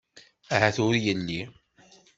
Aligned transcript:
Ahat 0.55 0.77
ur 0.85 0.95
yelli. 1.03 1.41